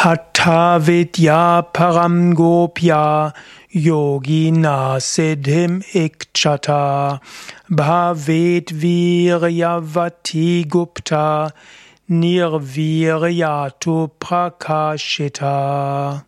Hatha 0.00 0.78
Vidya 0.80 1.66
Param 1.74 2.32
Gopya 2.32 3.34
Yogina 3.74 5.00
Siddhim 5.00 5.82
Ikchata 5.92 7.20
Bhavet 7.68 8.66
Viryavati 8.66 10.68
Gupta 10.68 11.52
Nirviryatu 12.08 14.12
Prakashita. 14.20 16.22